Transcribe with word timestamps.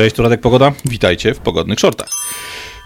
Cześć, 0.00 0.16
tu 0.16 0.22
Radek 0.22 0.40
Pogoda. 0.40 0.72
Witajcie 0.84 1.34
w 1.34 1.38
Pogodnych 1.38 1.78
Shortach. 1.78 2.08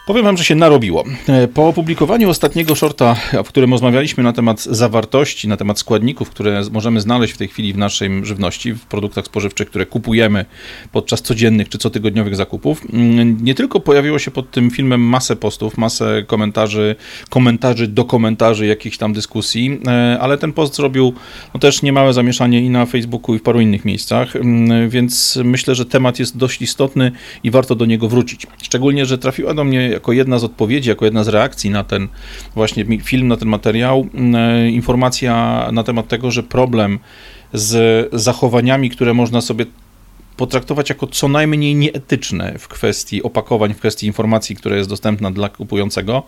Powiem 0.07 0.25
wam, 0.25 0.37
że 0.37 0.45
się 0.45 0.55
narobiło. 0.55 1.05
E, 1.29 1.49
po 1.49 1.69
opublikowaniu 1.69 2.31
ostatniego 2.31 2.75
shorta, 2.75 3.17
w 3.45 3.49
którym 3.49 3.71
rozmawialiśmy 3.71 4.23
na 4.23 4.33
temat 4.33 4.63
zawartości, 4.63 5.49
na 5.49 5.57
temat 5.57 5.79
składników, 5.79 6.31
które 6.31 6.63
możemy 6.73 7.01
znaleźć 7.01 7.33
w 7.33 7.37
tej 7.37 7.49
chwili 7.49 7.73
w 7.73 7.79
naszej 7.79 8.25
żywności, 8.25 8.73
w 8.73 8.87
produktach 8.87 9.25
spożywczych, 9.25 9.69
które 9.69 9.87
kupujemy 9.87 10.45
podczas 10.93 11.23
codziennych 11.23 11.69
czy 11.69 11.79
cotygodniowych 11.79 12.37
zakupów, 12.37 12.83
mm, 12.93 13.45
nie 13.45 13.55
tylko 13.55 13.81
pojawiło 13.81 14.19
się 14.19 14.31
pod 14.31 14.51
tym 14.51 14.71
filmem 14.71 15.01
masę 15.01 15.37
postów, 15.37 15.79
masę 15.79 16.25
komentarzy, 16.27 16.97
komentarzy 17.31 17.89
do 17.89 18.05
komentarzy, 18.05 18.67
jakichś 18.67 18.99
tam 18.99 19.13
dyskusji, 19.13 19.81
e, 19.87 20.19
ale 20.21 20.39
ten 20.39 20.53
post 20.53 20.75
zrobił 20.75 21.13
no, 21.55 21.61
też 21.61 21.83
niemałe 21.83 22.13
zamieszanie 22.13 22.61
i 22.61 22.71
na 22.71 22.87
Facebooku 22.87 23.35
i 23.35 23.39
w 23.39 23.43
paru 23.43 23.61
innych 23.61 23.85
miejscach, 23.85 24.37
mm, 24.37 24.91
więc 24.91 25.39
myślę, 25.45 25.75
że 25.75 25.87
temat 25.87 26.19
jest 26.19 26.37
dość 26.37 26.63
istotny 26.63 27.13
i 27.45 27.51
warto 27.51 27.75
do 27.75 27.87
niego 27.87 28.09
wrócić. 28.09 28.47
Szczególnie, 28.63 29.07
że 29.07 29.19
trafiła 29.19 29.55
do 29.55 29.65
mnie 29.65 29.94
jako 29.95 30.13
jedna 30.13 30.39
z 30.39 30.45
odpowiedzi, 30.45 30.89
jako 30.89 31.05
jedna 31.05 31.25
z 31.25 31.29
reakcji 31.29 31.71
na 31.71 31.85
ten 31.85 32.09
właśnie 32.55 32.85
film, 33.03 33.29
na 33.29 33.37
ten 33.37 33.49
materiał, 33.49 34.07
e, 34.35 34.69
informacja 34.69 35.69
na 35.73 35.83
temat 35.83 36.09
tego, 36.09 36.31
że 36.31 36.43
problem 36.43 36.99
z 37.53 38.09
zachowaniami, 38.13 38.91
które 38.91 39.15
można 39.15 39.41
sobie 39.41 39.67
potraktować 40.37 40.89
jako 40.89 41.07
co 41.07 41.29
najmniej 41.29 41.75
nieetyczne 41.75 42.59
w 42.59 42.69
kwestii 42.69 43.23
opakowań, 43.23 43.75
w 43.75 43.79
kwestii 43.79 44.07
informacji, 44.07 44.57
która 44.57 44.77
jest 44.77 44.89
dostępna 44.89 45.31
dla 45.31 45.49
kupującego. 45.49 46.23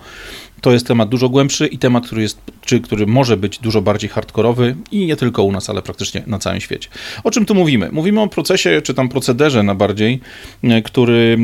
To 0.60 0.72
jest 0.72 0.86
temat 0.86 1.08
dużo 1.08 1.28
głębszy 1.28 1.66
i 1.66 1.78
temat, 1.78 2.06
który 2.06 2.22
jest, 2.22 2.40
czy 2.64 2.80
który 2.80 3.06
może 3.06 3.36
być 3.36 3.58
dużo 3.58 3.82
bardziej 3.82 4.10
hardkorowy 4.10 4.76
i 4.90 5.06
nie 5.06 5.16
tylko 5.16 5.42
u 5.42 5.52
nas, 5.52 5.70
ale 5.70 5.82
praktycznie 5.82 6.22
na 6.26 6.38
całym 6.38 6.60
świecie. 6.60 6.88
O 7.24 7.30
czym 7.30 7.46
tu 7.46 7.54
mówimy? 7.54 7.88
Mówimy 7.92 8.20
o 8.20 8.28
procesie, 8.28 8.82
czy 8.82 8.94
tam 8.94 9.08
procederze 9.08 9.62
na 9.62 9.74
bardziej, 9.74 10.20
e, 10.62 10.82
który 10.82 11.38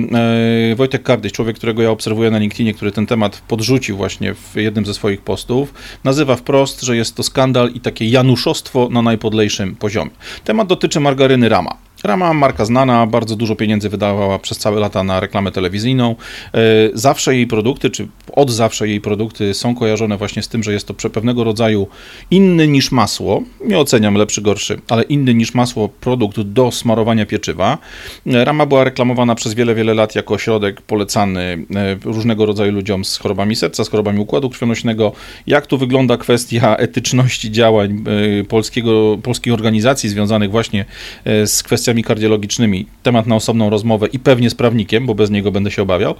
e, 0.72 0.76
Wojtek 0.76 1.02
Kardyś, 1.02 1.32
człowiek, 1.32 1.56
którego 1.56 1.82
ja 1.82 1.90
obserwuję 1.90 2.30
na 2.30 2.38
LinkedInie, 2.38 2.74
który 2.74 2.92
ten 2.92 3.06
temat 3.06 3.42
podrzucił 3.48 3.96
właśnie 3.96 4.34
w 4.34 4.56
jednym 4.56 4.86
ze 4.86 4.94
swoich 4.94 5.20
postów, 5.20 5.74
nazywa 6.04 6.36
wprost, 6.36 6.82
że 6.82 6.96
jest 6.96 7.14
to 7.14 7.22
skandal 7.22 7.70
i 7.70 7.80
takie 7.80 8.08
januszostwo 8.08 8.88
na 8.90 9.02
najpodlejszym 9.02 9.76
poziomie. 9.76 10.10
Temat 10.44 10.68
dotyczy 10.68 11.00
margaryny 11.00 11.48
Rama. 11.48 11.76
Rama, 12.04 12.32
marka 12.34 12.64
znana, 12.64 13.06
bardzo 13.06 13.36
dużo 13.36 13.56
pieniędzy 13.56 13.88
wydawała 13.88 14.38
przez 14.38 14.58
całe 14.58 14.80
lata 14.80 15.04
na 15.04 15.20
reklamę 15.20 15.52
telewizyjną. 15.52 16.16
E, 16.54 16.58
zawsze 16.94 17.34
jej 17.34 17.46
produkty, 17.46 17.90
czy 17.90 18.08
od 18.32 18.50
zawsze 18.50 18.88
jej 18.88 19.00
produkty 19.00 19.54
są 19.54 19.74
kojarzone 19.74 20.16
właśnie 20.16 20.42
z 20.42 20.48
tym, 20.48 20.62
że 20.62 20.72
jest 20.72 20.86
to 20.86 20.94
pewnego 20.94 21.44
rodzaju 21.44 21.86
inny 22.30 22.68
niż 22.68 22.92
masło. 22.92 23.42
Nie 23.64 23.78
oceniam 23.78 24.14
lepszy, 24.14 24.42
gorszy, 24.42 24.80
ale 24.88 25.02
inny 25.02 25.34
niż 25.34 25.54
masło 25.54 25.88
produkt 25.88 26.40
do 26.40 26.72
smarowania 26.72 27.26
pieczywa. 27.26 27.78
E, 28.26 28.44
Rama 28.44 28.66
była 28.66 28.84
reklamowana 28.84 29.34
przez 29.34 29.54
wiele, 29.54 29.74
wiele 29.74 29.94
lat 29.94 30.14
jako 30.14 30.38
środek 30.38 30.82
polecany 30.82 31.66
e, 31.74 31.96
różnego 32.04 32.46
rodzaju 32.46 32.72
ludziom 32.72 33.04
z 33.04 33.16
chorobami 33.16 33.56
serca, 33.56 33.84
z 33.84 33.88
chorobami 33.88 34.20
układu 34.20 34.50
krwionośnego. 34.50 35.12
Jak 35.46 35.66
tu 35.66 35.78
wygląda 35.78 36.16
kwestia 36.16 36.76
etyczności 36.76 37.50
działań 37.50 38.04
polskiego, 38.48 39.18
polskich 39.22 39.52
organizacji 39.52 40.08
związanych 40.08 40.50
właśnie 40.50 40.84
z 41.24 41.62
kwestią 41.62 41.91
kwestiami 41.92 42.04
kardiologicznymi. 42.04 42.86
Temat 43.02 43.26
na 43.26 43.36
osobną 43.36 43.70
rozmowę 43.70 44.06
i 44.12 44.18
pewnie 44.18 44.50
z 44.50 44.54
prawnikiem, 44.54 45.06
bo 45.06 45.14
bez 45.14 45.30
niego 45.30 45.52
będę 45.52 45.70
się 45.70 45.82
obawiał. 45.82 46.14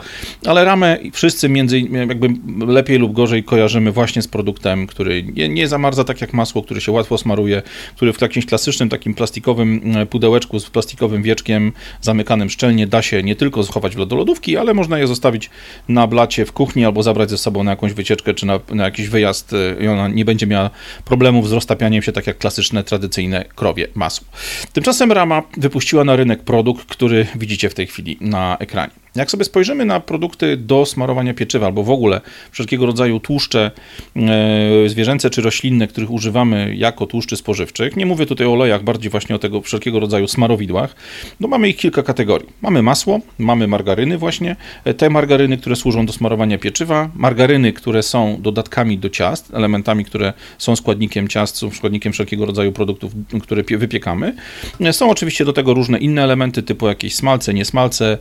Ale 0.46 0.64
ramę 0.64 0.98
wszyscy 1.12 1.48
między 1.48 1.80
jakby 1.80 2.28
lepiej 2.66 2.98
lub 2.98 3.12
gorzej 3.12 3.44
kojarzymy 3.44 3.92
właśnie 3.92 4.22
z 4.22 4.28
produktem, 4.28 4.86
który 4.86 5.22
nie, 5.22 5.48
nie 5.48 5.68
zamarza 5.68 6.04
tak 6.04 6.20
jak 6.20 6.32
masło, 6.32 6.62
który 6.62 6.80
się 6.80 6.92
łatwo 6.92 7.18
smaruje, 7.18 7.62
który 7.96 8.12
w 8.12 8.20
jakimś 8.20 8.46
klasycznym 8.46 8.88
takim 8.88 9.14
plastikowym 9.14 9.96
e, 9.96 10.06
pudełeczku 10.06 10.60
z 10.60 10.70
plastikowym 10.70 11.22
wieczkiem 11.22 11.72
zamykanym 12.00 12.50
szczelnie 12.50 12.86
da 12.86 13.02
się 13.02 13.22
nie 13.22 13.36
tylko 13.36 13.62
schować 13.62 13.96
do 13.96 14.16
lodówki, 14.16 14.56
ale 14.56 14.74
można 14.74 14.98
je 14.98 15.06
zostawić 15.06 15.50
na 15.88 16.06
blacie 16.06 16.44
w 16.44 16.52
kuchni 16.52 16.84
albo 16.84 17.02
zabrać 17.02 17.30
ze 17.30 17.38
sobą 17.38 17.64
na 17.64 17.70
jakąś 17.70 17.92
wycieczkę 17.92 18.34
czy 18.34 18.46
na, 18.46 18.60
na 18.70 18.84
jakiś 18.84 19.08
wyjazd 19.08 19.52
e, 19.52 19.84
i 19.84 19.88
ona 19.88 20.08
nie 20.08 20.24
będzie 20.24 20.46
miała 20.46 20.70
problemów 21.04 21.48
z 21.48 21.52
roztapianiem 21.52 22.02
się 22.02 22.12
tak 22.12 22.26
jak 22.26 22.38
klasyczne, 22.38 22.84
tradycyjne 22.84 23.44
krowie 23.56 23.88
masło. 23.94 24.26
Tymczasem 24.72 25.12
rama 25.12 25.42
wypuściła 25.62 26.04
na 26.04 26.16
rynek 26.16 26.42
produkt, 26.42 26.86
który 26.86 27.26
widzicie 27.34 27.70
w 27.70 27.74
tej 27.74 27.86
chwili 27.86 28.16
na 28.20 28.56
ekranie. 28.58 29.01
Jak 29.16 29.30
sobie 29.30 29.44
spojrzymy 29.44 29.84
na 29.84 30.00
produkty 30.00 30.56
do 30.56 30.86
smarowania 30.86 31.34
pieczywa, 31.34 31.66
albo 31.66 31.82
w 31.82 31.90
ogóle 31.90 32.20
wszelkiego 32.50 32.86
rodzaju 32.86 33.20
tłuszcze 33.20 33.70
e, 34.16 34.88
zwierzęce 34.88 35.30
czy 35.30 35.42
roślinne, 35.42 35.86
których 35.86 36.10
używamy 36.10 36.76
jako 36.76 37.06
tłuszczy 37.06 37.36
spożywczych, 37.36 37.96
nie 37.96 38.06
mówię 38.06 38.26
tutaj 38.26 38.46
o 38.46 38.52
olejach, 38.52 38.84
bardziej 38.84 39.10
właśnie 39.10 39.36
o 39.36 39.38
tego 39.38 39.60
wszelkiego 39.60 40.00
rodzaju 40.00 40.28
smarowidłach, 40.28 40.94
no 41.40 41.48
mamy 41.48 41.68
ich 41.68 41.76
kilka 41.76 42.02
kategorii. 42.02 42.48
Mamy 42.62 42.82
masło, 42.82 43.20
mamy 43.38 43.66
margaryny 43.66 44.18
właśnie, 44.18 44.56
e, 44.84 44.94
te 44.94 45.10
margaryny, 45.10 45.56
które 45.56 45.76
służą 45.76 46.06
do 46.06 46.12
smarowania 46.12 46.58
pieczywa, 46.58 47.10
margaryny, 47.14 47.72
które 47.72 48.02
są 48.02 48.42
dodatkami 48.42 48.98
do 48.98 49.10
ciast, 49.10 49.54
elementami, 49.54 50.04
które 50.04 50.32
są 50.58 50.76
składnikiem 50.76 51.28
ciast, 51.28 51.56
są 51.56 51.70
składnikiem 51.70 52.12
wszelkiego 52.12 52.46
rodzaju 52.46 52.72
produktów, 52.72 53.12
które 53.42 53.62
wypiekamy. 53.62 54.34
E, 54.80 54.92
są 54.92 55.10
oczywiście 55.10 55.44
do 55.44 55.52
tego 55.52 55.74
różne 55.74 55.98
inne 55.98 56.22
elementy, 56.22 56.62
typu 56.62 56.88
jakieś 56.88 57.14
smalce, 57.14 57.54
niesmalce. 57.54 58.18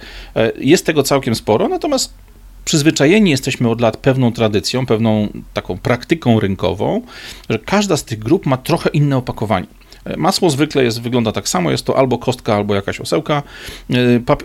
Jest 0.59 0.80
jest 0.81 0.85
tego 0.85 1.03
całkiem 1.03 1.35
sporo, 1.35 1.67
natomiast 1.67 2.13
przyzwyczajeni 2.65 3.31
jesteśmy 3.31 3.69
od 3.69 3.81
lat 3.81 3.97
pewną 3.97 4.31
tradycją, 4.31 4.85
pewną 4.85 5.27
taką 5.53 5.77
praktyką 5.77 6.39
rynkową, 6.39 7.01
że 7.49 7.59
każda 7.59 7.97
z 7.97 8.03
tych 8.03 8.19
grup 8.19 8.45
ma 8.45 8.57
trochę 8.57 8.89
inne 8.89 9.17
opakowanie. 9.17 9.67
Masło 10.17 10.49
zwykle 10.49 10.83
jest, 10.83 11.01
wygląda 11.01 11.31
tak 11.31 11.49
samo, 11.49 11.71
jest 11.71 11.85
to 11.85 11.97
albo 11.97 12.17
kostka, 12.17 12.55
albo 12.55 12.75
jakaś 12.75 12.99
osełka. 12.99 13.43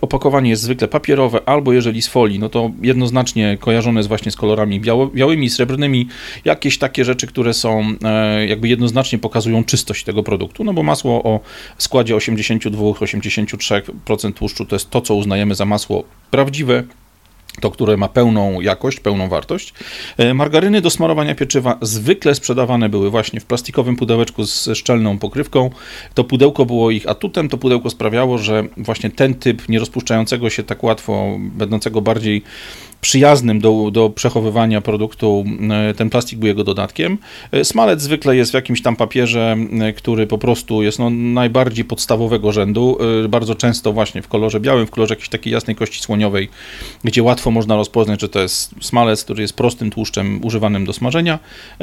Opakowanie 0.01 0.51
jest 0.51 0.63
zwykle 0.63 0.89
papierowe, 0.89 1.41
albo 1.47 1.73
jeżeli 1.73 2.03
z 2.03 2.09
folii, 2.09 2.39
no 2.39 2.49
to 2.49 2.71
jednoznacznie 2.83 3.59
kojarzone 3.61 4.01
jest 4.01 4.09
właśnie 4.09 4.33
z 4.33 4.37
kolorami 4.37 4.81
biało, 4.81 5.07
białymi, 5.07 5.51
srebrnymi, 5.51 6.09
jakieś 6.45 6.79
takie 6.79 7.05
rzeczy, 7.05 7.27
które 7.27 7.55
są 7.55 7.95
e, 8.05 8.47
jakby 8.47 8.69
jednoznacznie 8.69 9.19
czystość 9.67 10.05
tego 10.05 10.23
produktu, 10.23 10.65
no 10.65 10.73
bo 10.73 10.83
masło 10.83 11.23
o 11.23 11.41
składzie 11.79 12.15
82-83% 12.15 14.33
tłuszczu 14.33 14.67
to 14.67 14.77
jest 14.77 14.91
to, 14.91 15.01
co 15.01 15.15
uznajemy 15.15 15.55
za 15.55 15.65
masło 15.65 16.05
prawdziwe, 16.31 16.85
to, 17.61 17.71
które 17.71 17.97
ma 17.97 18.09
pełną 18.09 18.61
jakość, 18.61 19.01
pełną 19.01 19.29
wartość. 19.29 19.75
E, 20.17 20.35
margaryny 20.35 20.81
do 20.81 20.91
smarowania 20.91 21.35
pieczywa 21.35 21.79
zwykle 21.83 22.35
sprzedawane 22.35 22.89
były 22.89 23.11
właśnie 23.11 23.41
w 23.41 23.45
plastikowym 23.45 23.97
pudełeczku 23.97 24.45
z 24.45 24.69
szczelną 24.75 25.19
pokrywką. 25.19 25.71
To 26.15 26.25
pudełko 26.25 26.67
było 26.67 26.91
ich 26.91 27.09
atutem, 27.09 27.49
to 27.49 27.59
pudełko 27.59 27.91
sprawiało, 27.91 28.39
że 28.39 28.65
właśnie 28.77 29.11
ten 29.11 29.35
typ 29.35 29.69
nierozpuszczającego 29.69 30.51
się 30.51 30.63
tak 30.63 30.85
łatwo, 30.85 31.37
będącego 31.39 32.01
bardziej 32.01 32.43
przyjaznym 33.01 33.61
do, 33.61 33.91
do 33.93 34.11
przechowywania 34.11 34.81
produktu, 34.81 35.45
e, 35.71 35.95
ten 35.95 36.11
plastik 36.11 36.39
był 36.39 36.47
jego 36.47 36.65
dodatkiem. 36.65 37.19
E, 37.53 37.65
smalec 37.65 38.01
zwykle 38.01 38.37
jest 38.37 38.51
w 38.51 38.55
jakimś 38.55 38.83
tam 38.83 38.97
papierze, 38.97 39.57
e, 39.81 39.93
który 39.93 40.27
po 40.27 40.39
prostu 40.39 40.83
jest 40.83 40.99
no, 40.99 41.11
najbardziej 41.11 41.85
podstawowego 41.85 42.53
rzędu, 42.53 42.99
bardzo 43.29 43.55
często 43.55 43.93
właśnie 43.93 44.23
w 44.23 44.29
kolorze 44.29 44.61
białym, 44.61 44.87
w 44.87 44.91
kolorze 44.91 45.13
jakiejś 45.15 45.29
takiej 45.29 45.53
jasnej 45.53 45.77
kości 45.77 46.01
słoniowej, 46.01 46.49
gdzie 47.05 47.23
łatwo 47.23 47.51
można 47.51 47.77
rozpoznać, 47.77 48.21
że 48.21 48.29
to 48.29 48.41
jest 48.41 48.75
smalec, 48.81 49.25
który 49.25 49.43
jest 49.43 49.57
prostym 49.57 49.91
tłuszczem 49.91 50.41
używanym 50.45 50.85
do 50.85 50.93
smażenia. 50.93 51.39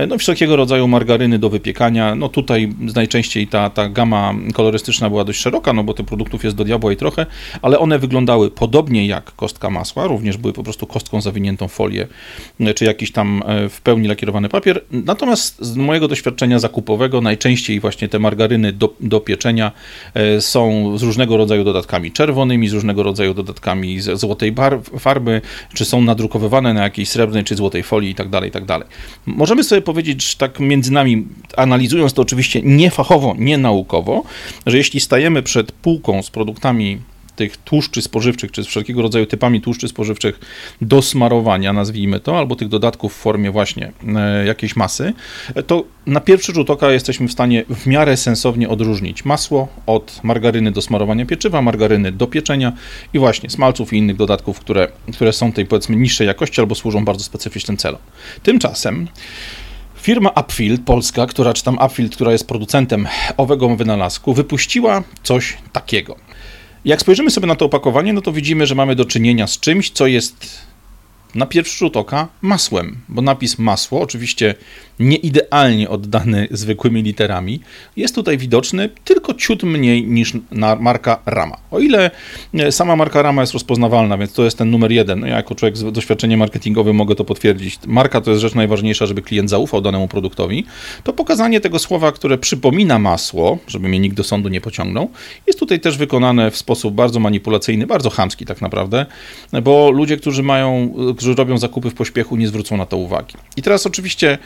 No 0.07 0.17
wszelkiego 0.17 0.55
rodzaju 0.55 0.87
margaryny 0.87 1.39
do 1.39 1.49
wypiekania. 1.49 2.15
No 2.15 2.29
tutaj 2.29 2.73
najczęściej 2.95 3.47
ta, 3.47 3.69
ta 3.69 3.89
gama 3.89 4.33
kolorystyczna 4.53 5.09
była 5.09 5.23
dość 5.23 5.39
szeroka, 5.39 5.73
no 5.73 5.83
bo 5.83 5.93
tych 5.93 6.05
produktów 6.05 6.43
jest 6.43 6.55
do 6.55 6.63
diabła 6.63 6.91
i 6.91 6.95
trochę, 6.95 7.25
ale 7.61 7.79
one 7.79 7.99
wyglądały 7.99 8.51
podobnie 8.51 9.07
jak 9.07 9.35
kostka 9.35 9.69
masła, 9.69 10.07
również 10.07 10.37
były 10.37 10.53
po 10.53 10.63
prostu 10.63 10.87
kostką 11.03 11.21
zawiniętą 11.21 11.67
folię, 11.67 12.07
e, 12.59 12.73
czy 12.73 12.85
jakiś 12.85 13.11
tam 13.11 13.43
e, 13.45 13.69
w 13.69 13.81
pełni 13.81 14.07
lakierowany 14.07 14.49
papier. 14.49 14.81
Natomiast 14.91 15.65
z 15.65 15.75
mojego 15.75 16.07
doświadczenia 16.07 16.59
zakupowego 16.59 17.21
najczęściej 17.21 17.79
właśnie 17.79 18.09
te 18.09 18.19
margaryny 18.19 18.73
do, 18.73 18.93
do 18.99 19.19
pieczenia 19.19 19.71
e, 20.13 20.41
są 20.41 20.97
z 20.97 21.03
różnego 21.03 21.37
rodzaju 21.37 21.63
dodatkami 21.63 22.11
czerwonymi, 22.11 22.67
z 22.67 22.73
różnego 22.73 23.03
rodzaju 23.03 23.33
dodatkami 23.33 24.01
z 24.01 24.19
złotej 24.19 24.55
farby, 24.99 25.41
czy 25.73 25.85
są 25.85 26.01
nadrukowywane 26.01 26.73
na 26.73 26.83
jakiejś 26.83 27.09
srebrnej 27.09 27.43
czy 27.43 27.55
złotej 27.55 27.83
folii 27.83 28.11
i 28.11 28.15
tak 28.15 28.29
dalej, 28.29 28.51
tak 28.51 28.65
dalej. 28.65 28.87
Możemy 29.25 29.63
sobie 29.63 29.81
powiedzieć, 29.81 30.31
że 30.31 30.37
tak 30.37 30.59
między 30.59 30.91
nami, 30.91 31.27
analizując 31.57 32.13
to 32.13 32.21
oczywiście 32.21 32.61
nie 32.63 32.91
fachowo, 32.91 33.35
nie 33.37 33.57
naukowo, 33.57 34.23
że 34.65 34.77
jeśli 34.77 34.99
stajemy 34.99 35.43
przed 35.43 35.71
półką 35.71 36.23
z 36.23 36.29
produktami 36.29 37.12
tych 37.35 37.57
tłuszczy 37.57 38.01
spożywczych, 38.01 38.51
czy 38.51 38.63
z 38.63 38.67
wszelkiego 38.67 39.01
rodzaju 39.01 39.25
typami 39.25 39.61
tłuszczy 39.61 39.87
spożywczych 39.87 40.39
do 40.81 41.01
smarowania, 41.01 41.73
nazwijmy 41.73 42.19
to, 42.19 42.37
albo 42.37 42.55
tych 42.55 42.67
dodatków 42.67 43.13
w 43.13 43.17
formie 43.17 43.51
właśnie 43.51 43.91
e, 44.15 44.45
jakiejś 44.45 44.75
masy, 44.75 45.13
to 45.67 45.83
na 46.05 46.19
pierwszy 46.19 46.53
rzut 46.53 46.69
oka 46.69 46.91
jesteśmy 46.91 47.27
w 47.27 47.31
stanie 47.31 47.63
w 47.69 47.87
miarę 47.87 48.17
sensownie 48.17 48.69
odróżnić 48.69 49.25
masło 49.25 49.67
od 49.85 50.19
margaryny 50.23 50.71
do 50.71 50.81
smarowania 50.81 51.25
pieczywa, 51.25 51.61
margaryny 51.61 52.11
do 52.11 52.27
pieczenia 52.27 52.73
i 53.13 53.19
właśnie 53.19 53.49
smalców 53.49 53.93
i 53.93 53.97
innych 53.97 54.15
dodatków, 54.15 54.59
które, 54.59 54.87
które 55.13 55.33
są 55.33 55.51
tej 55.51 55.65
powiedzmy 55.65 55.95
niższej 55.95 56.27
jakości 56.27 56.61
albo 56.61 56.75
służą 56.75 57.05
bardzo 57.05 57.23
specyficznym 57.23 57.77
celom. 57.77 58.01
Tymczasem 58.43 59.07
Firma 60.03 60.29
Upfield, 60.29 60.81
polska, 60.85 61.25
która, 61.25 61.53
czy 61.53 61.63
tam 61.63 61.77
Upfield, 61.85 62.15
która 62.15 62.31
jest 62.31 62.47
producentem 62.47 63.07
owego 63.37 63.75
wynalazku, 63.75 64.33
wypuściła 64.33 65.03
coś 65.23 65.57
takiego. 65.71 66.15
Jak 66.85 67.01
spojrzymy 67.01 67.31
sobie 67.31 67.47
na 67.47 67.55
to 67.55 67.65
opakowanie, 67.65 68.13
no 68.13 68.21
to 68.21 68.31
widzimy, 68.31 68.65
że 68.65 68.75
mamy 68.75 68.95
do 68.95 69.05
czynienia 69.05 69.47
z 69.47 69.59
czymś, 69.59 69.89
co 69.89 70.07
jest 70.07 70.72
na 71.35 71.45
pierwszy 71.45 71.77
rzut 71.77 71.97
oka 71.97 72.27
masłem, 72.41 72.97
bo 73.09 73.21
napis 73.21 73.59
masło, 73.59 74.01
oczywiście 74.01 74.55
nie 74.99 75.17
idealnie 75.17 75.89
oddany 75.89 76.47
zwykłymi 76.51 77.03
literami, 77.03 77.59
jest 77.97 78.15
tutaj 78.15 78.37
widoczny 78.37 78.89
tylko 79.03 79.33
ciut 79.33 79.63
mniej 79.63 80.07
niż 80.07 80.33
na 80.51 80.75
marka 80.75 81.19
Rama. 81.25 81.57
O 81.71 81.79
ile 81.79 82.11
e, 82.53 82.71
sama 82.71 82.95
marka 82.95 83.21
Rama 83.21 83.41
jest 83.41 83.53
rozpoznawalna, 83.53 84.17
więc 84.17 84.33
to 84.33 84.43
jest 84.43 84.57
ten 84.57 84.71
numer 84.71 84.91
jeden. 84.91 85.19
No 85.19 85.27
ja 85.27 85.35
jako 85.35 85.55
człowiek 85.55 85.77
z 85.77 85.91
doświadczeniem 85.91 86.39
marketingowym 86.39 86.95
mogę 86.95 87.15
to 87.15 87.25
potwierdzić. 87.25 87.79
Marka 87.87 88.21
to 88.21 88.31
jest 88.31 88.41
rzecz 88.41 88.55
najważniejsza, 88.55 89.05
żeby 89.05 89.21
klient 89.21 89.49
zaufał 89.49 89.81
danemu 89.81 90.07
produktowi. 90.07 90.65
To 91.03 91.13
pokazanie 91.13 91.61
tego 91.61 91.79
słowa, 91.79 92.11
które 92.11 92.37
przypomina 92.37 92.99
masło, 92.99 93.57
żeby 93.67 93.89
mnie 93.89 93.99
nikt 93.99 94.15
do 94.15 94.23
sądu 94.23 94.49
nie 94.49 94.61
pociągnął, 94.61 95.09
jest 95.47 95.59
tutaj 95.59 95.79
też 95.79 95.97
wykonane 95.97 96.51
w 96.51 96.57
sposób 96.57 96.93
bardzo 96.93 97.19
manipulacyjny, 97.19 97.87
bardzo 97.87 98.09
chamski 98.09 98.45
tak 98.45 98.61
naprawdę, 98.61 99.05
bo 99.63 99.91
ludzie, 99.91 100.17
którzy 100.17 100.43
mają, 100.43 100.93
którzy 101.23 101.35
robią 101.35 101.57
zakupy 101.57 101.89
w 101.89 101.93
pośpiechu, 101.93 102.35
nie 102.35 102.47
zwrócą 102.47 102.77
na 102.77 102.85
to 102.85 102.97
uwagi. 102.97 103.33
I 103.57 103.61
teraz 103.61 103.85
oczywiście 103.85 104.37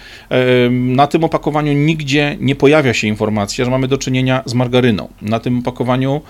na 0.72 1.08
tym 1.08 1.24
opakowaniu 1.24 1.74
nigdzie 1.74 2.38
nie 2.40 2.56
pojawia 2.56 2.94
się 2.94 3.08
informacja, 3.08 3.66
że 3.66 3.72
mamy 3.72 3.88
do 3.88 3.98
czynienia 3.98 4.44
z 4.46 4.54
margaryną. 4.54 5.08
Na 5.22 5.40
tym 5.40 5.60
opakowaniu 5.60 6.22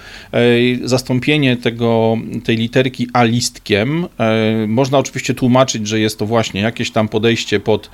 zastąpienie 0.83 1.57
tego, 1.57 2.17
tej 2.43 2.57
literki 2.57 3.07
A 3.13 3.23
listkiem 3.23 4.05
można 4.67 4.97
oczywiście 4.97 5.33
tłumaczyć, 5.33 5.87
że 5.87 5.99
jest 5.99 6.19
to 6.19 6.25
właśnie 6.25 6.61
jakieś 6.61 6.91
tam 6.91 7.07
podejście 7.07 7.59
pod 7.59 7.89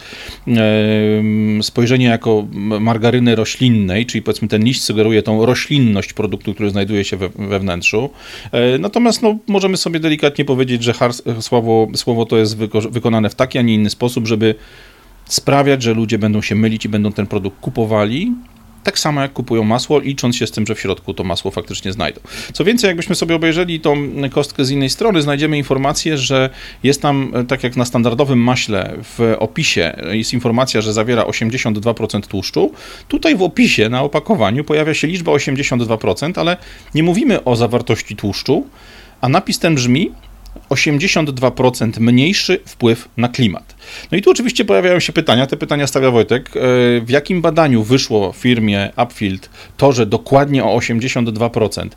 spojrzenie 1.62 2.06
jako 2.06 2.46
margaryny 2.80 3.36
roślinnej, 3.36 4.06
czyli 4.06 4.22
powiedzmy 4.22 4.48
ten 4.48 4.64
liść 4.64 4.84
sugeruje 4.84 5.22
tą 5.22 5.46
roślinność 5.46 6.14
produktu, 6.14 6.54
który 6.54 6.70
znajduje 6.70 7.04
się 7.04 7.18
we, 7.18 7.30
we 7.30 7.60
wnętrzu. 7.60 8.10
Natomiast 8.80 9.22
no, 9.22 9.38
możemy 9.48 9.78
sobie 9.78 10.00
delikatnie 10.00 10.46
powiedzieć, 10.46 10.84
że 10.84 10.94
słowo, 11.40 11.88
słowo 11.96 12.26
to 12.26 12.38
jest 12.38 12.43
wykonane 12.90 13.30
w 13.30 13.36
taki, 13.36 13.58
a 13.58 13.62
nie 13.62 13.74
inny 13.74 13.90
sposób, 13.90 14.28
żeby 14.28 14.56
sprawiać, 15.26 15.84
że 15.84 15.94
ludzie 15.94 16.20
będą 16.20 16.42
się 16.42 16.56
mylić 16.56 16.86
i 16.86 16.90
będą 16.90 17.12
ten 17.12 17.28
produkt 17.28 17.60
kupowali, 17.60 18.32
tak 18.84 19.00
samo 19.00 19.22
jak 19.22 19.34
kupują 19.34 19.64
masło, 19.64 20.00
licząc 20.00 20.36
się 20.36 20.48
z 20.48 20.52
tym, 20.52 20.68
że 20.68 20.76
w 20.76 20.80
środku 20.80 21.14
to 21.14 21.24
masło 21.24 21.52
faktycznie 21.52 21.94
znajdą. 21.94 22.22
Co 22.54 22.64
więcej, 22.64 22.88
jakbyśmy 22.88 23.16
sobie 23.16 23.36
obejrzeli 23.36 23.80
tą 23.80 23.98
kostkę 24.32 24.66
z 24.66 24.72
innej 24.72 24.90
strony, 24.90 25.22
znajdziemy 25.22 25.58
informację, 25.58 26.18
że 26.18 26.50
jest 26.84 27.02
tam, 27.02 27.34
tak 27.48 27.64
jak 27.64 27.78
na 27.78 27.86
standardowym 27.86 28.40
maśle, 28.40 28.94
w 29.04 29.36
opisie 29.40 29.96
jest 30.12 30.34
informacja, 30.34 30.82
że 30.82 30.94
zawiera 30.94 31.24
82% 31.24 32.28
tłuszczu. 32.28 32.72
Tutaj 33.08 33.36
w 33.36 33.42
opisie, 33.42 33.90
na 33.90 34.02
opakowaniu 34.02 34.64
pojawia 34.64 34.94
się 34.94 35.08
liczba 35.08 35.32
82%, 35.32 36.40
ale 36.40 36.58
nie 36.96 37.04
mówimy 37.04 37.44
o 37.44 37.56
zawartości 37.56 38.16
tłuszczu, 38.16 38.68
a 39.22 39.30
napis 39.30 39.60
ten 39.60 39.76
brzmi 39.76 40.12
82% 40.70 42.00
mniejszy 42.00 42.60
wpływ 42.66 43.10
na 43.18 43.28
klimat. 43.28 43.76
No 44.12 44.18
i 44.18 44.22
tu 44.22 44.32
oczywiście 44.32 44.66
pojawiają 44.66 45.00
się 45.00 45.14
pytania, 45.14 45.48
te 45.48 45.58
pytania 45.58 45.88
stawia 45.88 46.12
Wojtek. 46.12 46.50
E, 46.50 46.60
w 47.02 47.10
jakim 47.10 47.42
badaniu 47.42 47.84
wyszło 47.84 48.32
firmie 48.32 48.92
Upfield 49.04 49.50
to, 49.78 49.92
że 49.92 50.06
dokładnie 50.06 50.64
o 50.64 50.78
82% 50.78 51.90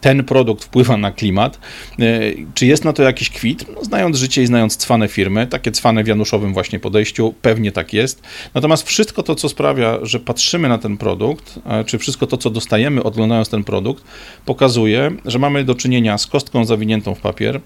ten 0.00 0.24
produkt 0.24 0.64
wpływa 0.64 0.96
na 0.96 1.12
klimat? 1.12 1.58
E, 1.98 2.20
czy 2.54 2.66
jest 2.66 2.84
na 2.84 2.92
to 2.92 3.02
jakiś 3.02 3.30
kwit? 3.30 3.64
No, 3.74 3.84
znając 3.84 4.16
życie 4.16 4.42
i 4.42 4.46
znając 4.46 4.76
cwane 4.76 5.08
firmy, 5.08 5.46
takie 5.46 5.72
cwane 5.72 6.04
w 6.04 6.06
Januszowym 6.06 6.52
właśnie 6.52 6.80
podejściu, 6.80 7.34
pewnie 7.42 7.72
tak 7.72 7.92
jest. 7.92 8.22
Natomiast 8.54 8.88
wszystko 8.88 9.22
to, 9.22 9.34
co 9.34 9.48
sprawia, 9.48 9.98
że 10.02 10.20
patrzymy 10.20 10.68
na 10.68 10.78
ten 10.78 10.96
produkt, 10.96 11.58
e, 11.66 11.84
czy 11.84 11.98
wszystko 11.98 12.26
to, 12.26 12.36
co 12.36 12.50
dostajemy 12.50 13.02
oglądając 13.02 13.48
ten 13.48 13.64
produkt, 13.64 14.04
pokazuje, 14.44 15.10
że 15.24 15.38
mamy 15.38 15.64
do 15.64 15.74
czynienia 15.74 16.18
z 16.18 16.26
kostką 16.26 16.64
zawiniętą 16.64 17.14
w 17.14 17.20
papier, 17.20 17.60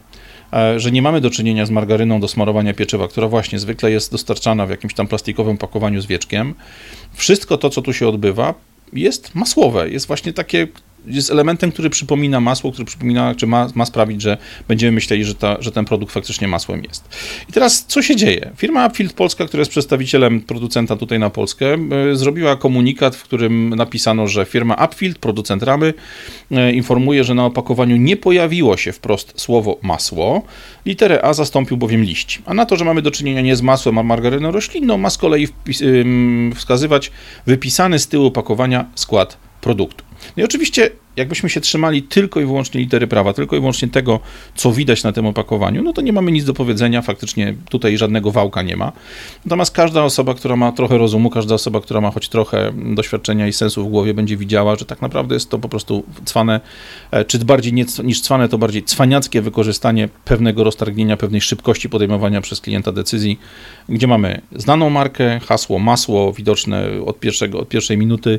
że 0.77 0.93
nie 0.93 1.03
mamy 1.03 1.21
do 1.21 1.31
czynienia 1.31 1.67
z 1.67 1.71
margaryną 1.71 2.21
do 2.21 2.29
smarowania 2.29 2.75
pieczywa, 2.75 3.09
która 3.09 3.29
właśnie 3.29 3.59
zwykle 3.59 3.91
jest 3.91 4.13
dostarczana 4.13 4.67
w 4.67 4.71
jakimś 4.71 4.95
tam 4.95 5.07
plastikowym 5.07 5.59
pakowaniu 5.59 6.01
z 6.01 6.07
wieczkiem. 6.07 6.55
Wszystko 7.15 7.59
to, 7.59 7.71
co 7.71 7.83
tu 7.83 7.93
się 7.93 8.09
odbywa, 8.09 8.55
jest 8.93 9.35
masłowe, 9.35 9.91
jest 9.91 10.07
właśnie 10.07 10.33
takie, 10.33 10.69
jest 11.07 11.31
elementem, 11.31 11.73
który 11.73 11.91
przypomina 11.91 12.41
masło, 12.41 12.73
który 12.73 12.85
przypomina, 12.85 13.35
czy 13.35 13.47
ma, 13.47 13.69
ma 13.75 13.87
sprawić, 13.87 14.23
że 14.23 14.39
będziemy 14.69 14.93
myśleli, 14.93 15.25
że, 15.25 15.35
ta, 15.35 15.57
że 15.61 15.73
ten 15.73 15.85
produkt 15.85 16.13
faktycznie 16.13 16.49
masłem 16.49 16.85
jest. 16.85 17.09
I 17.49 17.53
teraz 17.53 17.85
co 17.85 18.03
się 18.03 18.17
dzieje? 18.17 18.51
Firma 18.57 18.87
Upfield 18.87 19.13
Polska, 19.13 19.47
która 19.47 19.61
jest 19.61 19.71
przedstawicielem 19.71 20.41
producenta 20.41 20.97
tutaj 20.97 21.19
na 21.19 21.31
Polskę, 21.31 21.75
e, 22.13 22.17
zrobiła 22.17 22.57
komunikat, 22.57 23.17
w 23.17 23.23
którym 23.23 23.69
napisano, 23.69 24.29
że 24.29 24.45
firma 24.45 24.75
Upfield, 24.85 25.19
producent 25.19 25.63
ramy, 25.63 25.95
e, 26.51 26.73
informuje, 26.73 27.25
że 27.25 27.35
na 27.35 27.45
opakowaniu 27.45 27.97
nie 27.97 28.17
pojawiło 28.17 28.77
się 28.77 28.93
wprost 28.93 29.33
słowo 29.41 29.79
masło. 29.83 30.43
Literę 30.87 31.25
A 31.25 31.35
zastąpił 31.35 31.77
bowiem 31.77 32.03
liść. 32.03 32.43
A 32.47 32.55
na 32.55 32.67
to, 32.67 32.77
że 32.77 32.85
mamy 32.85 33.03
do 33.03 33.11
czynienia 33.11 33.41
nie 33.41 33.57
z 33.57 33.63
masłem, 33.63 33.99
a 33.99 34.03
margaryną 34.03 34.51
roślinną, 34.51 34.99
ma 34.99 35.11
z 35.11 35.19
kolei 35.19 35.49
wskazywać 36.55 37.13
wypisany 37.47 37.99
z 37.99 38.09
tyłu 38.09 38.27
opakowania 38.27 38.85
skład 38.95 39.37
produktu. 39.61 40.06
No 40.37 40.43
i 40.43 40.45
oczywiście, 40.45 40.91
jakbyśmy 41.17 41.51
się 41.51 41.61
trzymali 41.61 42.03
tylko 42.03 42.41
i 42.41 42.45
wyłącznie 42.45 42.81
litery 42.81 43.07
prawa, 43.07 43.33
tylko 43.33 43.57
i 43.57 43.59
wyłącznie 43.59 43.89
tego, 43.89 44.21
co 44.55 44.73
widać 44.73 45.03
na 45.03 45.13
tym 45.13 45.27
opakowaniu, 45.27 45.83
no 45.83 45.93
to 45.93 46.01
nie 46.01 46.13
mamy 46.13 46.33
nic 46.33 46.45
do 46.45 46.55
powiedzenia, 46.55 47.03
faktycznie 47.03 47.55
tutaj 47.71 47.99
żadnego 47.99 48.31
wałka 48.31 48.63
nie 48.63 48.77
ma. 48.77 48.93
Natomiast 49.45 49.75
każda 49.75 50.05
osoba, 50.05 50.35
która 50.35 50.57
ma 50.57 50.73
trochę 50.73 50.99
rozumu, 50.99 51.31
każda 51.31 51.55
osoba, 51.55 51.81
która 51.81 52.01
ma 52.01 52.11
choć 52.11 52.29
trochę 52.29 52.73
doświadczenia 52.95 53.49
i 53.49 53.53
sensu 53.53 53.85
w 53.85 53.91
głowie, 53.91 54.15
będzie 54.15 54.37
widziała, 54.37 54.77
że 54.77 54.85
tak 54.85 55.03
naprawdę 55.03 55.35
jest 55.35 55.51
to 55.51 55.59
po 55.59 55.69
prostu 55.69 56.03
cwane, 56.25 56.61
e, 57.11 57.25
czy 57.25 57.39
bardziej 57.39 57.73
nie, 57.73 57.85
niż 58.05 58.21
cwane, 58.21 58.49
to 58.49 58.59
bardziej 58.59 58.85
cwaniackie 58.85 59.43
wykorzystanie 59.43 60.09
pewnego 60.25 60.65
roztargnienia, 60.65 61.17
pewnej 61.17 61.41
szybkości 61.41 61.89
podejmowania 61.89 62.41
przez 62.41 62.61
klienta 62.61 62.93
decyzji, 62.93 63.39
gdzie 63.89 64.07
mamy 64.07 64.41
znaną 64.57 64.91
markę, 64.91 65.41
hasło, 65.41 65.79
masło 65.79 66.33
widoczne 66.33 66.89
od, 67.07 67.21
pierwszego, 67.21 67.61
od 67.61 67.69
pierwszej 67.69 67.99
minuty, 67.99 68.39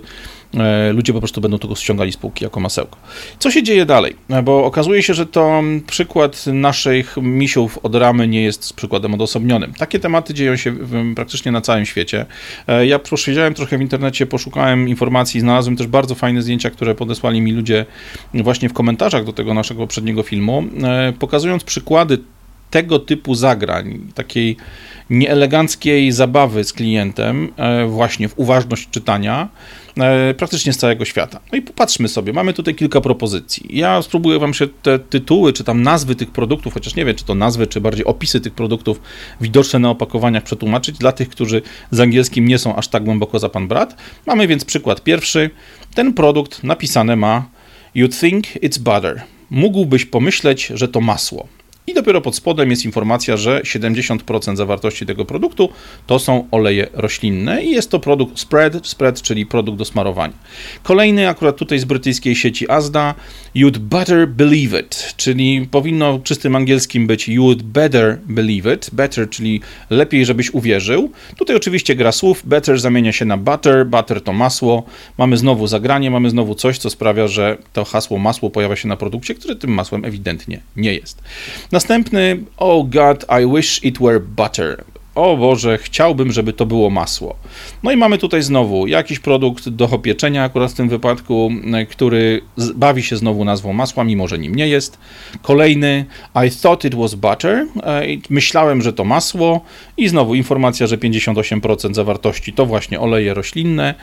ludzie 0.94 1.14
po 1.14 1.20
prostu 1.20 1.42
będą 1.42 1.60
tego 1.60 1.76
ściągali 1.76 2.12
z 2.12 2.18
półki 2.18 2.44
jako 2.44 2.60
masełko. 2.60 2.98
Co 3.40 3.52
się 3.52 3.64
dzieje 3.64 3.86
dalej? 3.86 4.16
E, 4.30 4.44
bo 4.44 4.66
okazuje 4.66 5.04
się, 5.04 5.14
że 5.14 5.26
to 5.26 5.64
przykład 5.88 6.46
naszych 6.48 7.18
misiów 7.22 7.80
od 7.84 7.96
ramy 7.96 8.28
nie 8.28 8.44
jest 8.44 8.74
przykładem 8.74 9.14
odosobnionym. 9.14 9.74
Takie 9.74 10.00
tematy 10.00 10.34
dzieją 10.34 10.56
się 10.56 10.76
praktycznie 11.16 11.52
na 11.52 11.62
całym 11.62 11.86
świecie. 11.86 12.26
E, 12.68 12.88
ja 12.88 13.00
posiedziałem 13.00 13.54
trochę 13.54 13.78
w 13.78 13.82
internecie, 13.82 14.26
poszukałem 14.26 14.90
informacji, 14.90 15.40
znalazłem 15.40 15.78
też 15.78 15.88
bardzo 15.88 16.16
fajne 16.16 16.42
zdjęcia, 16.42 16.70
które 16.70 16.96
podesłali 16.96 17.42
mi 17.42 17.52
ludzie 17.52 17.86
właśnie 18.34 18.70
w 18.70 18.74
komentarzach 18.74 19.26
do 19.26 19.34
tego 19.34 19.54
naszego 19.54 19.82
poprzedniego 19.82 20.24
filmu, 20.24 20.64
pokazując 21.20 21.64
przykłady 21.64 22.18
tego 22.70 23.00
typu 23.00 23.36
zagrań, 23.36 24.00
takiej 24.16 24.58
nieeleganckiej 25.10 26.12
zabawy 26.12 26.64
z 26.64 26.74
klientem, 26.74 27.54
właśnie 27.88 28.30
w 28.30 28.40
uważność 28.40 28.90
czytania, 28.90 29.50
E, 30.00 30.34
praktycznie 30.34 30.74
z 30.74 30.78
całego 30.78 31.06
świata. 31.06 31.40
No 31.52 31.58
i 31.58 31.62
popatrzmy 31.62 32.08
sobie, 32.08 32.34
mamy 32.34 32.54
tutaj 32.54 32.76
kilka 32.76 33.02
propozycji. 33.02 33.70
Ja 33.70 34.02
spróbuję 34.02 34.40
Wam 34.40 34.54
się 34.54 34.68
te 34.68 35.00
tytuły, 35.00 35.54
czy 35.54 35.64
tam 35.64 35.82
nazwy 35.82 36.16
tych 36.16 36.32
produktów, 36.32 36.74
chociaż 36.74 36.96
nie 36.96 37.06
wiem, 37.06 37.16
czy 37.16 37.26
to 37.26 37.36
nazwy, 37.36 37.68
czy 37.68 37.82
bardziej 37.82 38.06
opisy 38.06 38.42
tych 38.42 38.54
produktów 38.54 39.02
widoczne 39.42 39.80
na 39.80 39.90
opakowaniach 39.90 40.44
przetłumaczyć 40.44 40.98
dla 40.98 41.12
tych, 41.12 41.30
którzy 41.30 41.62
z 41.92 42.00
angielskim 42.00 42.48
nie 42.48 42.58
są 42.58 42.76
aż 42.76 42.88
tak 42.88 43.04
głęboko 43.04 43.40
za 43.40 43.50
pan 43.50 43.68
brat. 43.68 43.98
Mamy 44.26 44.48
więc 44.48 44.66
przykład 44.66 45.04
pierwszy. 45.04 45.50
Ten 45.96 46.14
produkt 46.14 46.64
napisane 46.64 47.16
ma 47.16 47.46
You 47.96 48.08
think 48.08 48.46
it's 48.48 48.80
butter. 48.80 49.22
Mógłbyś 49.50 50.06
pomyśleć, 50.06 50.72
że 50.74 50.88
to 50.88 51.02
masło. 51.02 51.48
I 51.90 51.94
dopiero 51.94 52.22
pod 52.22 52.36
spodem 52.36 52.70
jest 52.70 52.86
informacja, 52.86 53.38
że 53.38 53.62
70% 53.62 54.56
zawartości 54.56 55.06
tego 55.06 55.26
produktu 55.26 55.70
to 56.08 56.20
są 56.20 56.48
oleje 56.52 56.88
roślinne 56.94 57.64
i 57.64 57.72
jest 57.72 57.92
to 57.92 58.00
produkt 58.00 58.40
spread, 58.40 58.88
spread, 58.88 59.22
czyli 59.22 59.46
produkt 59.46 59.78
do 59.78 59.86
smarowania. 59.86 60.34
Kolejny 60.84 61.30
akurat 61.30 61.58
tutaj 61.58 61.80
z 61.80 61.86
brytyjskiej 61.86 62.36
sieci 62.36 62.70
Asda, 62.70 63.16
you'd 63.56 63.78
better 63.78 64.28
believe 64.28 64.80
it, 64.80 65.14
czyli 65.18 65.68
powinno 65.72 66.20
czystym 66.24 66.56
angielskim 66.56 67.08
być 67.08 67.30
you'd 67.30 67.62
better 67.62 68.20
believe 68.26 68.74
it, 68.74 68.90
better, 68.94 69.30
czyli 69.30 69.62
lepiej, 69.90 70.26
żebyś 70.26 70.54
uwierzył. 70.54 71.12
Tutaj 71.38 71.56
oczywiście 71.56 71.96
gra 71.96 72.12
słów, 72.12 72.42
better 72.46 72.80
zamienia 72.80 73.12
się 73.12 73.26
na 73.26 73.38
butter, 73.38 73.86
butter 73.86 74.22
to 74.22 74.34
masło. 74.34 74.84
Mamy 75.18 75.38
znowu 75.38 75.68
zagranie, 75.68 76.12
mamy 76.12 76.30
znowu 76.30 76.56
coś, 76.56 76.78
co 76.78 76.90
sprawia, 76.90 77.28
że 77.28 77.58
to 77.74 77.86
hasło 77.86 78.18
masło 78.18 78.50
pojawia 78.50 78.76
się 78.76 78.88
na 78.88 78.98
produkcie, 78.98 79.36
który 79.36 79.56
tym 79.56 79.72
masłem 79.72 80.06
ewidentnie 80.06 80.62
nie 80.76 80.94
jest. 80.94 81.22
Następny, 81.78 82.44
oh 82.58 82.88
God, 82.90 83.26
I 83.42 83.56
wish 83.56 83.84
it 83.84 84.00
were 84.00 84.20
butter 84.20 84.84
o 85.18 85.38
Boże, 85.38 85.78
chciałbym, 85.78 86.32
żeby 86.32 86.54
to 86.54 86.66
było 86.66 86.90
masło. 86.90 87.36
No 87.84 87.92
i 87.92 87.98
mamy 87.98 88.18
tutaj 88.18 88.42
znowu 88.42 88.88
jakiś 88.88 89.20
produkt 89.20 89.70
do 89.70 89.86
opieczenia, 89.86 90.44
akurat 90.44 90.72
w 90.72 90.76
tym 90.76 90.90
wypadku, 90.90 91.52
e, 91.74 91.86
który 91.86 92.42
bawi 92.76 93.04
się 93.04 93.18
znowu 93.18 93.46
nazwą 93.46 93.74
masła, 93.74 94.04
mimo 94.04 94.28
że 94.28 94.40
nim 94.40 94.56
nie 94.56 94.68
jest. 94.68 94.98
Kolejny, 95.42 96.06
I 96.48 96.52
thought 96.62 96.86
it 96.86 96.96
was 96.96 97.16
butter, 97.16 97.66
e, 97.84 98.04
myślałem, 98.30 98.82
że 98.82 98.94
to 98.94 99.04
masło 99.04 99.62
i 99.98 100.08
znowu 100.08 100.36
informacja, 100.36 100.88
że 100.88 100.98
58% 100.98 101.96
zawartości 101.96 102.54
to 102.54 102.66
właśnie 102.66 103.00
oleje 103.00 103.34
roślinne. 103.34 103.96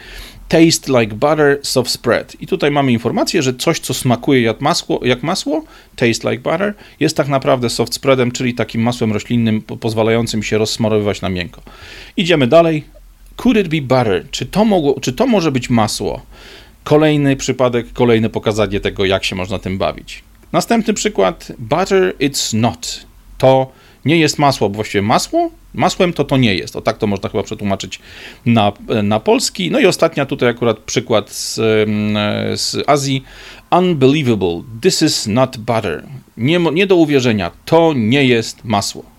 Taste 0.49 1.01
like 1.01 1.15
butter, 1.15 1.59
soft 1.63 1.91
spread. 1.91 2.37
I 2.41 2.47
tutaj 2.47 2.71
mamy 2.71 2.93
informację, 2.93 3.43
że 3.43 3.55
coś, 3.55 3.79
co 3.79 3.95
smakuje 3.95 4.43
jak 4.43 4.61
masło, 4.61 5.01
jak 5.05 5.23
masło, 5.23 5.65
taste 5.97 6.31
like 6.31 6.51
butter, 6.51 6.75
jest 7.01 7.17
tak 7.17 7.29
naprawdę 7.29 7.71
soft 7.71 7.95
spreadem, 7.95 8.33
czyli 8.33 8.55
takim 8.55 8.83
masłem 8.83 9.13
roślinnym 9.13 9.63
pozwalającym 9.63 10.43
się 10.43 10.59
rozsmarowywać 10.59 11.21
na 11.21 11.29
miękko. 11.29 11.63
Idziemy 12.17 12.47
dalej. 12.47 12.85
Could 13.37 13.57
it 13.57 13.69
be 13.69 13.81
butter? 13.81 14.27
Czy 14.31 14.47
to, 14.47 14.65
mogło, 14.65 15.01
czy 15.01 15.13
to 15.13 15.27
może 15.27 15.53
być 15.53 15.71
masło? 15.71 16.23
Kolejny 16.85 17.37
przypadek, 17.37 17.93
kolejne 17.93 18.31
pokazanie 18.31 18.81
tego, 18.81 19.05
jak 19.05 19.25
się 19.25 19.37
można 19.37 19.59
tym 19.59 19.79
bawić. 19.79 20.23
Następny 20.53 20.95
przykład. 20.95 21.53
Butter 21.59 22.15
it's 22.21 22.55
not. 22.55 23.07
To 23.39 23.73
nie 24.05 24.17
jest 24.19 24.39
masło, 24.39 24.69
bo 24.69 24.75
właściwie 24.75 25.03
masło, 25.03 25.51
masłem 25.75 26.13
to 26.13 26.25
to 26.25 26.37
nie 26.37 26.55
jest. 26.55 26.77
O 26.77 26.81
tak 26.81 26.99
to 26.99 27.07
można 27.07 27.29
chyba 27.29 27.43
przetłumaczyć 27.43 28.01
na, 28.47 28.73
na 29.03 29.21
polski. 29.21 29.71
No 29.71 29.81
i 29.81 29.87
ostatnia 29.87 30.27
tutaj 30.27 30.49
akurat 30.49 30.79
przykład 30.79 31.31
z, 31.31 31.55
z 32.61 32.77
Azji. 32.87 33.25
Unbelievable, 33.71 34.63
this 34.81 35.03
is 35.03 35.27
not 35.27 35.57
butter. 35.57 36.05
Nie, 36.37 36.59
nie 36.59 36.87
do 36.87 36.97
uwierzenia, 36.97 37.51
to 37.65 37.93
nie 37.97 38.25
jest 38.25 38.65
masło. 38.65 39.14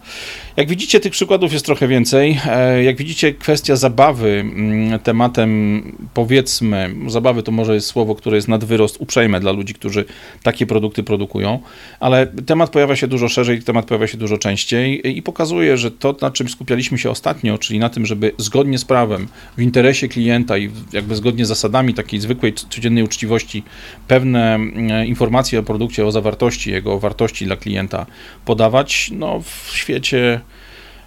Jak 0.57 0.69
widzicie, 0.69 0.99
tych 0.99 1.11
przykładów 1.11 1.53
jest 1.53 1.65
trochę 1.65 1.87
więcej. 1.87 2.39
E, 2.45 2.83
jak 2.83 2.97
widzicie, 2.97 3.33
kwestia 3.33 3.75
zabawy 3.75 4.29
mm, 4.29 4.99
tematem, 4.99 5.81
powiedzmy, 6.13 6.95
zabawy 7.07 7.43
to 7.43 7.51
może 7.51 7.73
jest 7.73 7.87
słowo, 7.87 8.15
które 8.15 8.35
jest 8.35 8.47
nadwyrost 8.47 8.97
uprzejme 8.99 9.39
dla 9.39 9.51
ludzi, 9.51 9.73
którzy 9.73 10.05
takie 10.43 10.65
produkty 10.65 11.03
produkują, 11.03 11.59
ale 11.99 12.27
temat 12.27 12.69
pojawia 12.69 12.95
się 12.95 13.07
dużo 13.07 13.29
szerzej, 13.29 13.61
temat 13.61 13.85
pojawia 13.85 14.07
się 14.07 14.17
dużo 14.17 14.37
częściej 14.37 15.17
i 15.17 15.21
pokazuje, 15.21 15.77
że 15.77 15.91
to, 15.91 16.15
na 16.21 16.31
czym 16.31 16.49
skupialiśmy 16.49 16.97
się 16.97 17.09
ostatnio, 17.09 17.57
czyli 17.57 17.79
na 17.79 17.89
tym, 17.89 18.05
żeby 18.05 18.31
zgodnie 18.37 18.77
z 18.77 18.85
prawem, 18.85 19.27
w 19.57 19.61
interesie 19.61 20.07
klienta 20.07 20.57
i 20.57 20.69
jakby 20.93 21.15
zgodnie 21.15 21.45
z 21.45 21.47
zasadami 21.47 21.93
takiej 21.93 22.19
zwykłej, 22.19 22.53
codziennej 22.53 23.03
uczciwości, 23.03 23.63
pewne 24.07 24.55
mm, 24.55 25.05
informacje 25.07 25.59
o 25.59 25.63
produkcie, 25.63 26.05
o 26.05 26.11
zawartości, 26.11 26.71
jego 26.71 26.99
wartości 26.99 27.45
dla 27.45 27.55
klienta 27.55 28.05
podawać, 28.45 29.09
no 29.13 29.41
w 29.41 29.71
świecie 29.73 29.94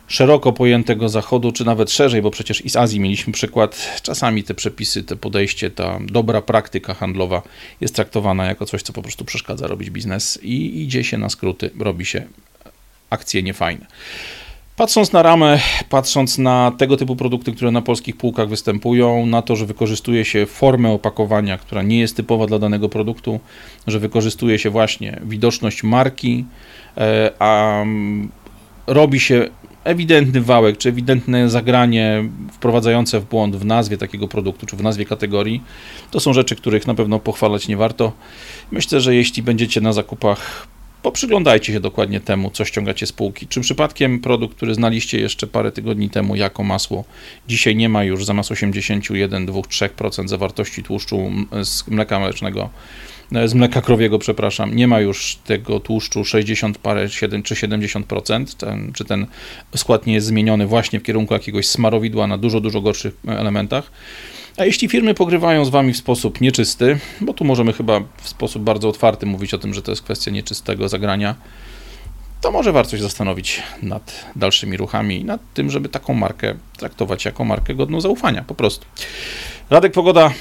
szeroko 0.08 0.52
pojętego 0.52 1.08
Zachodu, 1.08 1.52
czy 1.52 1.64
nawet 1.64 1.90
szerzej, 1.90 2.22
bo 2.22 2.30
przecież 2.30 2.64
i 2.64 2.70
z 2.70 2.76
Azji 2.76 3.00
mieliśmy 3.00 3.32
przykład, 3.32 4.00
czasami 4.02 4.44
te 4.44 4.54
przepisy, 4.54 5.02
te 5.02 5.16
podejście, 5.16 5.70
ta 5.70 5.98
dobra 6.00 6.42
praktyka 6.42 6.94
handlowa 6.94 7.42
jest 7.80 7.94
traktowana 7.94 8.46
jako 8.46 8.66
coś, 8.66 8.82
co 8.82 8.92
po 8.92 9.02
prostu 9.02 9.24
przeszkadza 9.24 9.66
robić 9.66 9.90
biznes 9.90 10.38
i 10.42 10.82
idzie 10.82 11.04
się 11.04 11.18
na 11.18 11.28
skróty, 11.28 11.70
robi 11.80 12.06
się 12.06 12.26
akcje 13.10 13.42
niefajne. 13.42 13.86
Patrząc 14.76 15.12
na 15.12 15.22
ramę, 15.22 15.58
patrząc 15.88 16.38
na 16.38 16.72
tego 16.78 16.96
typu 16.96 17.16
produkty, 17.16 17.52
które 17.52 17.70
na 17.70 17.82
polskich 17.82 18.16
półkach 18.16 18.48
występują, 18.48 19.26
na 19.26 19.42
to, 19.42 19.56
że 19.56 19.66
wykorzystuje 19.66 20.24
się 20.24 20.46
formę 20.46 20.90
opakowania, 20.90 21.58
która 21.58 21.82
nie 21.82 22.00
jest 22.00 22.16
typowa 22.16 22.46
dla 22.46 22.58
danego 22.58 22.88
produktu, 22.88 23.40
że 23.86 23.98
wykorzystuje 23.98 24.58
się 24.58 24.70
właśnie 24.70 25.20
widoczność 25.24 25.82
marki, 25.82 26.44
e, 26.96 27.32
a 27.38 27.84
robi 28.88 29.20
się 29.20 29.48
ewidentny 29.84 30.40
wałek, 30.40 30.78
czy 30.78 30.88
ewidentne 30.88 31.50
zagranie 31.50 32.24
wprowadzające 32.52 33.20
w 33.20 33.24
błąd 33.24 33.56
w 33.56 33.64
nazwie 33.64 33.98
takiego 33.98 34.28
produktu, 34.28 34.66
czy 34.66 34.76
w 34.76 34.82
nazwie 34.82 35.04
kategorii, 35.04 35.62
to 36.10 36.20
są 36.20 36.32
rzeczy, 36.32 36.56
których 36.56 36.86
na 36.86 36.94
pewno 36.94 37.18
pochwalać 37.18 37.68
nie 37.68 37.76
warto. 37.76 38.12
Myślę, 38.70 39.00
że 39.00 39.14
jeśli 39.14 39.42
będziecie 39.42 39.80
na 39.80 39.92
zakupach, 39.92 40.66
poprzyglądajcie 41.02 41.72
się 41.72 41.80
dokładnie 41.80 42.20
temu, 42.20 42.50
co 42.50 42.64
ściągacie 42.64 43.06
z 43.06 43.12
półki. 43.12 43.46
Czy 43.46 43.60
przypadkiem 43.60 44.20
produkt, 44.20 44.56
który 44.56 44.74
znaliście 44.74 45.20
jeszcze 45.20 45.46
parę 45.46 45.72
tygodni 45.72 46.10
temu 46.10 46.36
jako 46.36 46.62
masło, 46.62 47.04
dzisiaj 47.48 47.76
nie 47.76 47.88
ma 47.88 48.04
już 48.04 48.24
zamiast 48.24 48.50
81, 48.50 49.46
2, 49.46 49.60
3% 49.60 50.28
zawartości 50.28 50.82
tłuszczu 50.82 51.30
z 51.62 51.88
mleka 51.88 52.20
mlecznego, 52.20 52.70
z 53.46 53.54
mleka 53.54 53.80
krowiego, 53.80 54.18
przepraszam, 54.18 54.76
nie 54.76 54.88
ma 54.88 55.00
już 55.00 55.36
tego 55.36 55.80
tłuszczu 55.80 56.24
60 56.24 56.78
parę 56.78 57.08
7 57.08 57.42
czy 57.42 57.54
70%, 57.54 58.56
ten, 58.56 58.92
czy 58.92 59.04
ten 59.04 59.26
skład 59.76 60.06
nie 60.06 60.14
jest 60.14 60.26
zmieniony 60.26 60.66
właśnie 60.66 61.00
w 61.00 61.02
kierunku 61.02 61.34
jakiegoś 61.34 61.66
smarowidła 61.66 62.26
na 62.26 62.38
dużo, 62.38 62.60
dużo 62.60 62.80
gorszych 62.80 63.14
elementach. 63.28 63.90
A 64.56 64.64
jeśli 64.64 64.88
firmy 64.88 65.14
pogrywają 65.14 65.64
z 65.64 65.68
wami 65.68 65.92
w 65.92 65.96
sposób 65.96 66.40
nieczysty, 66.40 66.98
bo 67.20 67.34
tu 67.34 67.44
możemy 67.44 67.72
chyba 67.72 68.00
w 68.22 68.28
sposób 68.28 68.62
bardzo 68.62 68.88
otwarty 68.88 69.26
mówić 69.26 69.54
o 69.54 69.58
tym, 69.58 69.74
że 69.74 69.82
to 69.82 69.92
jest 69.92 70.02
kwestia 70.02 70.30
nieczystego 70.30 70.88
zagrania, 70.88 71.34
to 72.40 72.50
może 72.50 72.72
warto 72.72 72.96
się 72.96 73.02
zastanowić 73.02 73.62
nad 73.82 74.24
dalszymi 74.36 74.76
ruchami 74.76 75.20
i 75.20 75.24
nad 75.24 75.40
tym, 75.54 75.70
żeby 75.70 75.88
taką 75.88 76.14
markę 76.14 76.54
traktować 76.76 77.24
jako 77.24 77.44
markę 77.44 77.74
godną 77.74 78.00
zaufania, 78.00 78.42
po 78.42 78.54
prostu. 78.54 78.86
Radek 79.70 79.92
Pogoda 79.92 80.32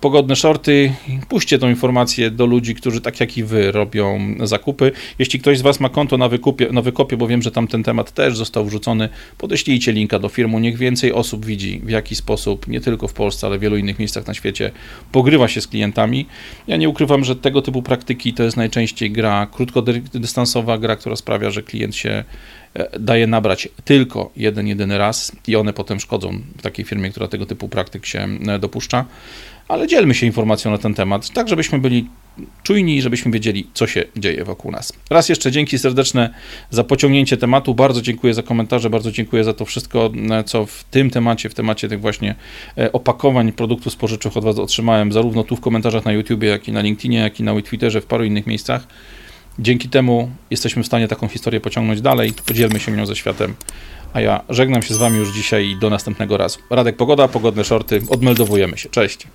pogodne 0.00 0.36
shorty, 0.36 0.92
puśćcie 1.28 1.58
tą 1.58 1.68
informację 1.68 2.30
do 2.30 2.46
ludzi, 2.46 2.74
którzy 2.74 3.00
tak 3.00 3.20
jak 3.20 3.38
i 3.38 3.44
wy 3.44 3.72
robią 3.72 4.34
zakupy. 4.42 4.92
Jeśli 5.18 5.40
ktoś 5.40 5.58
z 5.58 5.62
was 5.62 5.80
ma 5.80 5.88
konto 5.88 6.18
na, 6.18 6.28
wykupie, 6.28 6.68
na 6.72 6.82
wykopie, 6.82 7.16
bo 7.16 7.26
wiem, 7.26 7.42
że 7.42 7.50
tam 7.50 7.68
ten 7.68 7.82
temat 7.82 8.12
też 8.12 8.36
został 8.36 8.64
wrzucony, 8.64 9.08
podeślijcie 9.38 9.92
linka 9.92 10.18
do 10.18 10.28
firmy, 10.28 10.60
niech 10.60 10.76
więcej 10.76 11.12
osób 11.12 11.46
widzi, 11.46 11.80
w 11.84 11.90
jaki 11.90 12.16
sposób, 12.16 12.68
nie 12.68 12.80
tylko 12.80 13.08
w 13.08 13.12
Polsce, 13.12 13.46
ale 13.46 13.58
w 13.58 13.60
wielu 13.60 13.76
innych 13.76 13.98
miejscach 13.98 14.26
na 14.26 14.34
świecie, 14.34 14.70
pogrywa 15.12 15.48
się 15.48 15.60
z 15.60 15.66
klientami. 15.66 16.26
Ja 16.66 16.76
nie 16.76 16.88
ukrywam, 16.88 17.24
że 17.24 17.36
tego 17.36 17.62
typu 17.62 17.82
praktyki 17.82 18.34
to 18.34 18.42
jest 18.42 18.56
najczęściej 18.56 19.10
gra 19.10 19.46
krótkodystansowa, 19.46 20.78
gra, 20.78 20.96
która 20.96 21.16
sprawia, 21.16 21.50
że 21.50 21.62
klient 21.62 21.96
się 21.96 22.24
e, 22.74 22.98
daje 22.98 23.26
nabrać 23.26 23.68
tylko 23.84 24.30
jeden, 24.36 24.66
jedyny 24.66 24.98
raz 24.98 25.32
i 25.48 25.56
one 25.56 25.72
potem 25.72 26.00
szkodzą 26.00 26.40
takiej 26.62 26.84
firmie, 26.84 27.10
która 27.10 27.28
tego 27.28 27.46
typu 27.46 27.68
praktyk 27.68 28.06
się 28.06 28.28
e, 28.48 28.58
dopuszcza 28.58 29.04
ale 29.70 29.86
dzielmy 29.86 30.14
się 30.14 30.26
informacją 30.26 30.70
na 30.70 30.78
ten 30.78 30.94
temat, 30.94 31.30
tak 31.30 31.48
żebyśmy 31.48 31.78
byli 31.78 32.06
czujni 32.62 33.02
żebyśmy 33.02 33.32
wiedzieli, 33.32 33.66
co 33.74 33.86
się 33.86 34.04
dzieje 34.16 34.44
wokół 34.44 34.72
nas. 34.72 34.92
Raz 35.10 35.28
jeszcze 35.28 35.52
dzięki 35.52 35.78
serdeczne 35.78 36.34
za 36.70 36.84
pociągnięcie 36.84 37.36
tematu. 37.36 37.74
Bardzo 37.74 38.02
dziękuję 38.02 38.34
za 38.34 38.42
komentarze, 38.42 38.90
bardzo 38.90 39.12
dziękuję 39.12 39.44
za 39.44 39.54
to 39.54 39.64
wszystko, 39.64 40.10
co 40.46 40.66
w 40.66 40.84
tym 40.84 41.10
temacie, 41.10 41.48
w 41.48 41.54
temacie 41.54 41.88
tych 41.88 42.00
właśnie 42.00 42.34
e, 42.78 42.92
opakowań 42.92 43.52
produktów 43.52 43.92
spożywczych 43.92 44.36
od 44.36 44.44
Was 44.44 44.58
otrzymałem, 44.58 45.12
zarówno 45.12 45.44
tu 45.44 45.56
w 45.56 45.60
komentarzach 45.60 46.04
na 46.04 46.12
YouTubie, 46.12 46.48
jak 46.48 46.68
i 46.68 46.72
na 46.72 46.80
LinkedInie, 46.80 47.18
jak 47.18 47.40
i 47.40 47.42
na 47.42 47.62
Twitterze, 47.62 48.00
w 48.00 48.06
paru 48.06 48.24
innych 48.24 48.46
miejscach. 48.46 48.86
Dzięki 49.58 49.88
temu 49.88 50.30
jesteśmy 50.50 50.82
w 50.82 50.86
stanie 50.86 51.08
taką 51.08 51.28
historię 51.28 51.60
pociągnąć 51.60 52.00
dalej. 52.00 52.32
Podzielmy 52.46 52.80
się 52.80 52.92
nią 52.92 53.06
ze 53.06 53.16
światem. 53.16 53.54
A 54.12 54.20
ja 54.20 54.44
żegnam 54.48 54.82
się 54.82 54.94
z 54.94 54.96
Wami 54.96 55.16
już 55.16 55.34
dzisiaj 55.34 55.66
i 55.66 55.76
do 55.76 55.90
następnego 55.90 56.36
razu. 56.36 56.58
Radek 56.70 56.96
Pogoda, 56.96 57.28
pogodne 57.28 57.64
shorty. 57.64 58.02
Odmeldowujemy 58.08 58.78
się. 58.78 58.88
Cześć. 58.88 59.26